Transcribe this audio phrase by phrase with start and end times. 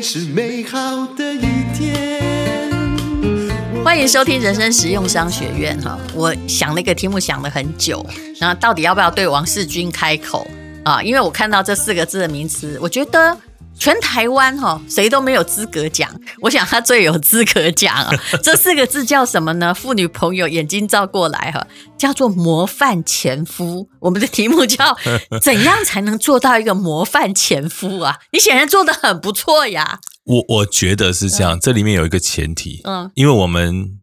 [0.00, 1.40] 是美好的一
[1.74, 2.70] 天。
[3.84, 8.06] 欢迎收听人生实用商学院哈，我想那个题目想了很久，
[8.40, 10.46] 那到底要不要对王世军开口
[10.84, 11.02] 啊？
[11.02, 13.36] 因为我看到这四个字的名词，我觉得。
[13.78, 16.08] 全台湾哈，谁都没有资格讲。
[16.40, 18.10] 我想他最有资格讲啊。
[18.42, 19.74] 这四个字叫什么呢？
[19.74, 21.66] 妇女朋友眼睛照过来哈，
[21.98, 23.88] 叫做模范前夫。
[23.98, 24.96] 我们的题目叫
[25.42, 28.20] 怎样才能做到一个模范前夫啊？
[28.32, 29.98] 你显然做的很不错呀。
[30.24, 33.98] 我我觉得是这样，这里面有一个前提，嗯，因为我们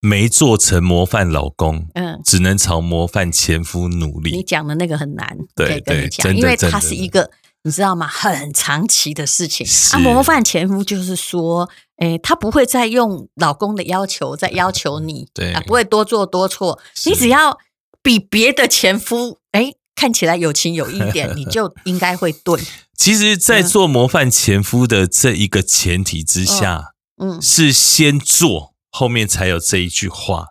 [0.00, 4.32] 没做成模范老公，嗯，只能朝模范前夫努力。
[4.32, 7.30] 你讲的那个很难，对对，真的，因为他是一个。
[7.64, 8.06] 你知道吗？
[8.06, 9.66] 很长期的事情。
[9.92, 16.78] 啊，模范前夫就是说，诶，他不会再用老公的要求再要求你，对，啊，不会多做多错。
[17.06, 17.58] 你只要
[18.02, 22.60] 比别的前夫，诶，看起来有情有义一点， 你就应该会对。
[22.98, 30.48] 其实，在做模范前夫的这一个前提之下，嗯，是先做，后面才有这一句话。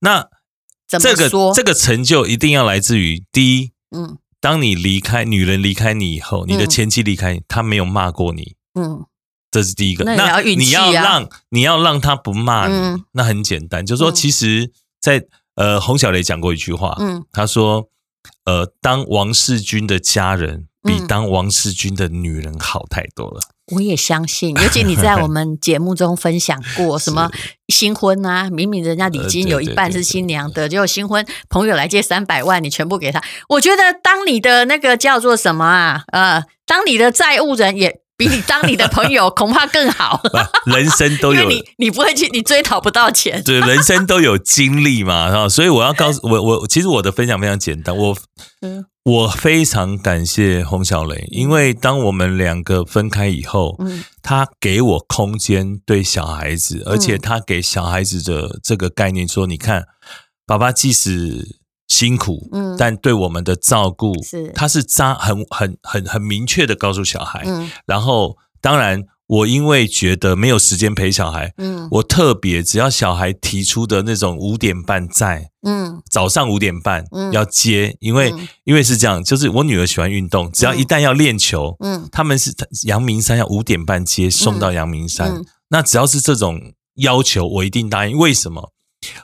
[0.00, 0.28] 那
[0.86, 4.18] 这个这个成就一定要来自于第一，嗯。
[4.40, 9.04] 当你离开女人离开你以后，你的前妻离开你，她没有骂过你，嗯，
[9.50, 10.04] 这是第一个。
[10.04, 17.90] 那你，你要让你要让他不骂你，嗯、那很简单，就是说，其实在，在呃，洪小雷讲过一句话，嗯，他说，
[18.44, 23.40] 呃，当王世军的家人比当王世军的女人好太多了。
[23.72, 27.30] 我也相信，尤其你在我们节目中分享过 什么
[27.68, 33.22] 新婚啊，明明人家礼金有一半是新娘的，结果新婚朋友来借三百万，你全部给他。
[33.48, 38.00] 我觉得当你的那个叫做什么啊，呃，当你的债务人也。
[38.20, 40.20] 比你当你的朋友恐怕更好，
[40.70, 43.42] 人生都有 你，你不会去，你追讨不到钱。
[43.42, 48.14] 对，人生都有经历嘛， 所以我要告诉我，我其实我的分享非常简单，我
[49.04, 53.78] 我非常感谢洪小雷，因为当我们两个分开以后，
[54.22, 59.86] 他给我空间对小孩子，而且他给小孩子的这个概念说，你看，
[60.46, 61.59] 爸爸即使。
[62.00, 78.32] 辛苦，嗯，但对我们的照顾是，他是扎很很很很明确的告诉小孩，嗯，然后当然我因为觉得没有时间陪小孩，嗯，我特别只要小孩提出的那种五点半在，嗯，早上五点半要接，因为
[78.64, 82.54] 因为是这样，就是我女儿喜欢运动，只要一旦要练球，嗯，他们是
[82.86, 88.16] 阳明山要五点半接送到阳明山，那只要是这种要求，我一定答应。
[88.16, 88.72] 为什么？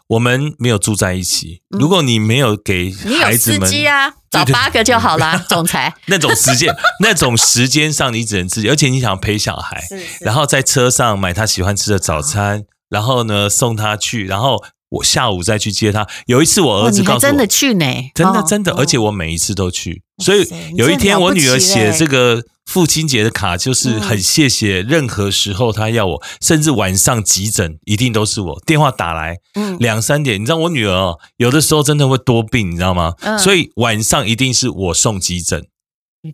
[0.09, 1.63] 我们没有住在一起。
[1.69, 5.45] 如果你没有给孩子们，你有司机啊，找八个就好啦。
[5.49, 9.83] 总裁那种时间， 那种时间上你只能自己，而且你想陪小孩，
[10.21, 16.07] 然后在车上买他喜欢吃的早餐，然后呢送他去，然后我下午再去接他。
[16.27, 20.03] 有一次我儿子告诉我，真的去呢，真的真的，而且我每一次都去。
[20.19, 22.43] 所以有一天我女儿写这个。
[22.67, 33.15] 父亲节的卡就是很谢谢，任何时候她要我，甚至晚上急诊一定都是我电话打来，嗯，两三点，你知道我女儿哦，有的时候真的会多病，你知道吗？
[33.39, 35.65] 所以晚上一定是我送急诊。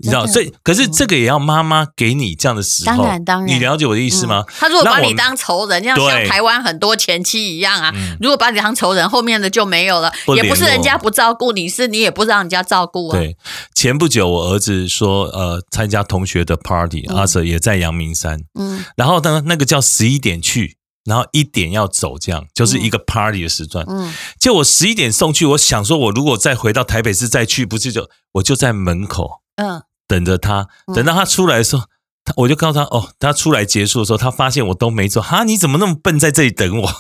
[0.00, 4.44] 你知道，所以可是这个也要妈妈给你这样的时候，当然当然，你了解我的意思吗？
[4.58, 13.18] 他如果把你当仇人，像像台湾很多前妻一样啊，如果把你当仇人，后面的就没有了，也不是人家不照顾你，是你也不让人家照顾啊。
[13.18, 13.36] 对，
[13.74, 29.41] 前不久我儿子说，呃，参加同学的 party，阿 Sir 也在阳明山，嗯，然后呢，那个叫十一点去，然后一点要走，这样就是一个 party 的时段，嗯，就我十一点送去，我想说，我如果再回到台北市再去，不是就我就在门口。
[29.56, 31.84] 嗯，等着他，等到他出来的时候，
[32.24, 36.90] 他我就告诉他哦，他出来结束的时候，他发现我都没走，哈，你怎么那么笨，在这里等我？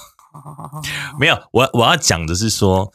[1.18, 2.92] 没有，我我要讲的是说，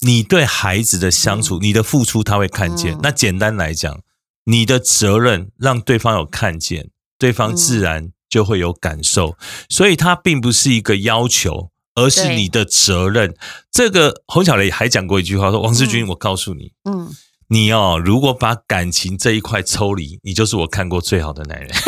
[0.00, 2.98] 你对孩子的相处，你的付出他会看见。
[3.02, 4.00] 那简单来讲，
[4.44, 9.36] 你的责任让对方有看见，对方自然就会有感受。
[9.68, 13.36] 所以，他并不是一个要求，而是你的责任。
[13.70, 17.12] 这个洪小雷还讲过一句话，说：“王志军，我告诉你，嗯。”
[17.54, 21.70] 你哦，如果把感情这一块抽离，你就是我看过最好的男人。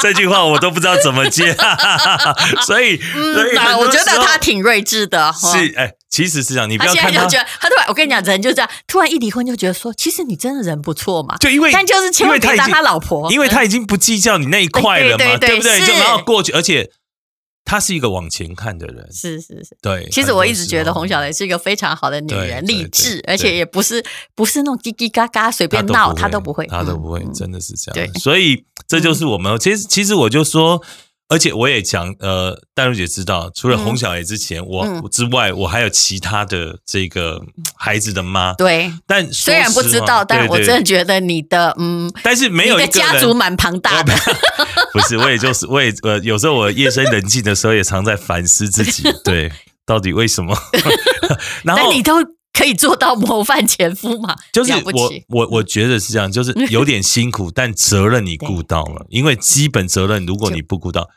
[0.00, 1.52] 这句话我都不知道怎么接，
[2.64, 5.32] 所以，嗯，我觉得他挺睿智的。
[5.32, 11.36] 是，哎，其实是这样，你不要看他，他现在就觉得，他突然，我跟你讲，人就这样，突然一离婚就觉得说，其实你真的人不错嘛。
[11.38, 15.80] 就因为，但就是千万别当他老婆，因为他已经不计较你那一块了嘛，对不对？
[15.84, 16.88] 就然后过去，而且。
[17.64, 20.08] 他是一个往前看的人，是是是，对。
[20.10, 24.04] 其实我一直觉得洪小雷是一个非常好的女人，励志，而且也不是
[24.34, 27.94] 不是那种叽叽嘎嘎随便闹，她都不会，她都不会，真的是这样。
[27.94, 29.58] 对，所以这就是我们。
[29.58, 30.82] 其实其实我就说，
[31.32, 37.40] 而且我也讲，呃，淡如姐知道，除了洪小雷之前，我之外，我还有其他的这个
[37.74, 38.52] 孩子的妈。
[38.52, 44.14] 对，但虽然不知道，但我真的觉得你的嗯，但是没有一个家族蛮庞大的。
[44.92, 49.50] 不是，我也就是我也呃，有时候我夜深人静的时候，也常在反思自己， 对，
[49.86, 50.54] 到底为什么？
[51.64, 52.12] 然后你都。
[52.54, 54.36] 可以做到模范前夫嘛？
[54.52, 61.08] 就是我我我觉得是这样，就是有点辛苦，但责任你顾到了，因为基本责任如果你不顾到，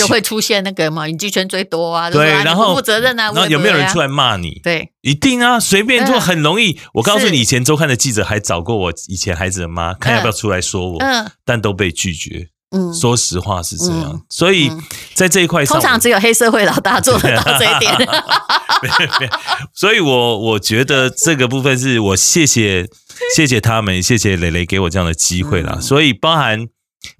[0.00, 4.60] 就会出现那个嘛，影剧圈最多啊，对，然后不负责任啊，那有没有人出来骂你？
[4.62, 6.78] 对，一定啊，随便做很容易。
[6.94, 10.98] 我告诉你，以前周刊的记者还找过我以前孩子的妈，看要不要出来说我，
[11.44, 12.48] 但都被拒绝。
[12.72, 14.70] 嗯，说实话是这样，嗯、所以
[15.14, 18.08] 在这一块上，通常只有黑社会老大做得到这一点。
[19.74, 22.86] 所以我我觉得这个部分是我谢谢
[23.34, 25.72] 谢谢他们，谢谢磊磊给我这样的机会啦。
[25.76, 26.68] 嗯、所以包含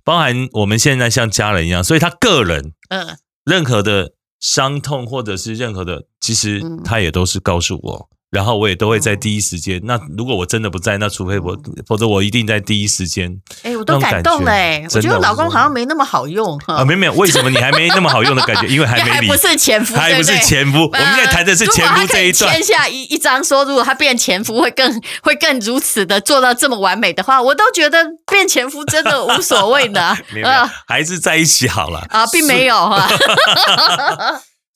[0.04, 8.10] 包含我们现在像家人一样，所以他个人嗯，任何的伤痛或者是任何的，其实他也都是告诉我。
[8.30, 9.80] 然后我也都会在第一时间。
[9.84, 11.56] 那如果我真的不在，那除非我，
[11.86, 13.36] 否则我一定在第一时间。
[13.64, 14.86] 哎，我都感动嘞！
[14.94, 16.84] 我觉得我老公好像没那么好用啊。
[16.84, 18.68] 没有没有，为什么你还没那么好用的感觉？
[18.68, 20.84] 因为还 没离，不是前夫，还不是前夫。
[20.84, 22.52] 我们现在谈的是前夫这一段。
[22.54, 30.16] 签下一一张说，如果他变前夫会更 会更如此的做到这么完美的话，我都觉得变前夫真的无所谓的。
[30.32, 30.48] 没有，
[30.86, 33.08] 还是在一起好了啊，并没有哈。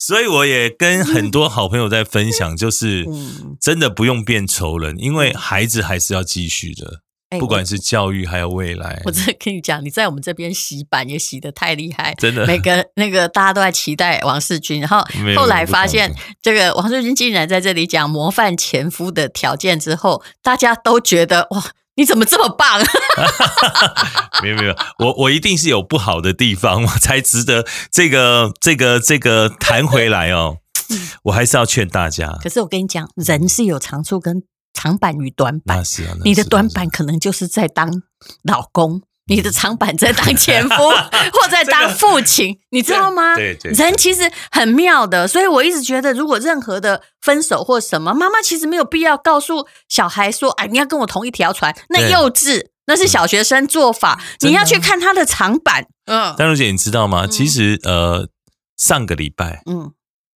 [0.05, 3.07] 所以我也跟很多好朋友在分享，就是
[3.59, 6.99] 真的不用变仇人，因为孩子还是要继续的，
[7.39, 9.01] 不管是教育还有未来。
[9.05, 12.45] 我真的跟你讲，你在我们这边洗版也洗得太厉害，真的。
[12.45, 15.03] 每个那个大家都在期待王世军，然后
[15.35, 21.71] 后来发现这个王世军竟然在这里讲模范前夫的条件之后，大家都觉得哇。
[21.95, 22.81] 你怎么这么棒？
[24.43, 30.57] 没有没有，我我一定是有不好的地方，我才值得这个这个这个弹回来哦。
[31.23, 32.37] 我还是要劝大家。
[32.41, 34.43] 可是我跟你讲，人是有长处跟
[34.73, 35.83] 长板与短板。
[35.83, 38.03] 是啊，你的短板可能就是在当
[38.43, 39.01] 老公。
[39.27, 40.75] 你的长板在当前夫，
[41.33, 43.35] 或在当父亲，你知道吗？
[43.35, 54.21] 对对，人其实很妙的，所以我一直觉得，如果任何的分手或什么，妈妈其实没有必要告诉小孩说：“哎，你要跟我同一条船。”那幼稚，那是小学生做法。
[54.41, 55.87] 你要去看他的长板。
[56.05, 57.25] 嗯，丹如姐，你知道吗？
[57.25, 58.27] 其实呃，
[58.77, 59.91] 上个礼拜，嗯。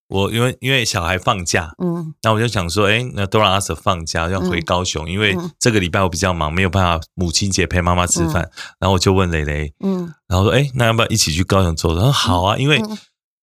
[0.09, 11.95] 我因为因为小孩放假，嗯，那我就想说，哎，那都让阿 Sir 放假，要回高雄，嗯、因为这个礼拜我比较忙，没有办法母亲节陪妈妈吃饭，嗯、然后我就问蕾蕾，嗯，然后说，哎，那要不要一起去高雄坐？
[11.95, 12.81] 他说好啊，因为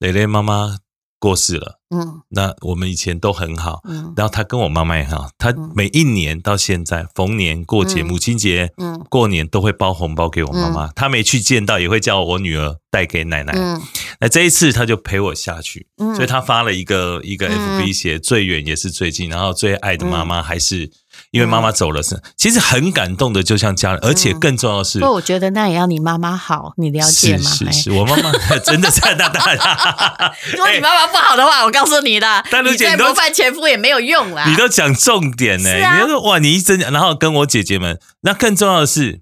[0.01, 0.77] 蕾蕾妈妈。
[1.27, 13.83] 过世了，嗯，那我们以前都很好，嗯，然后他跟我妈妈也很好，他每一年到现在逢年过节，母亲节，嗯，过年都会包红包给我妈妈，他没去见到也会叫我女儿带给奶奶，嗯，
[14.21, 20.93] 那这一次他就陪我下去，所以他发了一个一个 FB 写最远也是最近，然后最爱的妈妈还是。
[21.37, 27.51] 因为妈妈走了是，其实很感动的，就像家人，而且更重要的是，不，我觉得那也要你妈妈好，你了解吗？
[27.51, 28.33] 是是是，我妈妈
[28.65, 30.35] 真的在那大大。
[30.53, 34.49] 如果你妈妈不好的话，我告诉你的，你再模范前夫也没有用啦。
[34.49, 39.21] 你都讲重点呢，你说哇，你一真，然后跟我姐姐们，那更重要的是，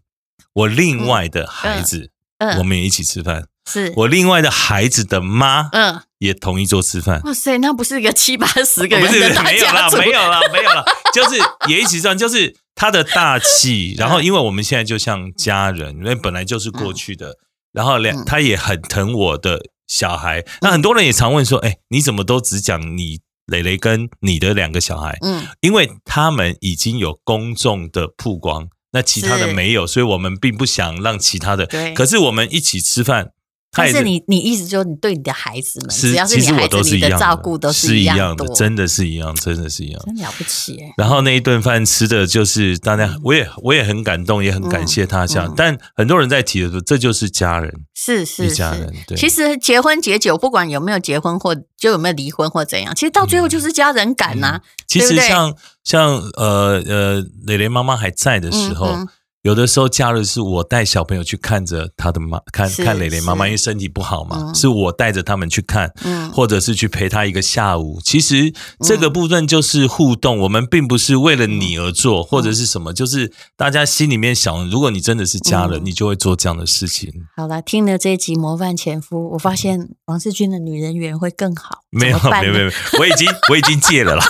[0.53, 2.11] 我另外的孩子，
[2.59, 3.47] 我们也一起吃饭。
[3.67, 7.21] 是我另外的孩子的妈，嗯，也同一桌吃饭。
[7.25, 9.97] 哇塞，那不是一个七八十个人的大家族？
[9.97, 10.85] 没有了，没有了，没有了，
[11.15, 11.37] 就是
[11.69, 13.95] 也一起吃饭，就是他的大气。
[13.97, 17.39] 然后，因为我们现在就像家人，因为本来就是过去的。
[17.73, 20.45] 然后两，他也很疼我的小孩。
[20.61, 25.19] 那很多人也常问说，哎，你怎么都只讲你磊磊跟你的两个小孩？
[25.23, 31.67] 嗯，因为他们已经有公众的曝光，那其他的没有，所以我们并不想让其他的。
[31.67, 33.31] 对，可是我们一起吃饭。
[33.75, 40.79] 但是你，你意思就是你对你的孩子们，只要是你孩子，你的照顾都是一样的，真的是一样，真的是一样，真了不起。
[40.97, 45.53] 然后那一顿饭吃的就是大家，我也我也很感动，也很感谢他这样。
[45.57, 48.93] 但很多人在提的时候，这就是家人，是是家人。
[49.07, 54.61] 对，其实结婚结久，不管有没有结婚或就有没有离婚或怎样，其实到最后就是家人感呐。
[54.87, 59.07] 其实像像呃呃，蕾蕾妈妈还在的时候。
[59.45, 65.93] 有的时候假日是我带小朋友去看着他的妈，看看蕾蕾妈妈，因为身体不好嘛，是我带着他们去看，
[66.33, 68.01] 或者是去陪他一个下午。
[68.03, 77.13] 其实这个部分就是互动，我们并不是为了你而做，或者是什么，就是大家心里面想，如果你真的是家人，你就会做这样的事情。
[77.37, 81.81] 好了，听了这一集模范前夫，我发现王世军的女人缘会更好。
[81.91, 84.25] 没有，没有，没有，我已经我已经戒了啦。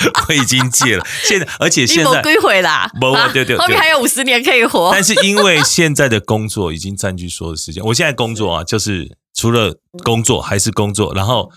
[0.28, 4.90] 我已经戒了，现在而且现在归回啦，不，对对对，后面还有五十年可以活。
[4.92, 11.50] 但是因为现在的工作已经占据所有的时间，我现在工作啊，就是除了工作还是工作，然后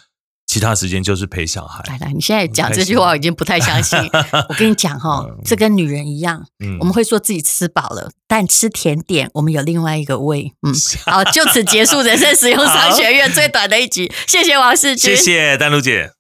[0.46, 1.84] 其他时间就是陪小孩。
[1.88, 3.98] 来来，你现在讲这句话，我已经不太相信。
[4.50, 6.44] 我跟你讲哈，这跟女人一样，
[6.80, 10.54] 我们会说自己吃饱了，但吃甜点，我们有另外一个胃。
[10.62, 10.74] 嗯，
[11.06, 14.12] 好，就此结束人生使用商学院最短的一集。
[14.28, 16.14] 谢谢王世军，谢谢丹露姐。